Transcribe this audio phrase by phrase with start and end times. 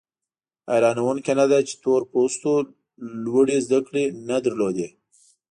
[0.71, 2.53] حیرانوونکي نه ده چې تور پوستو
[3.23, 4.87] لوړې زده کړې نه درلودې.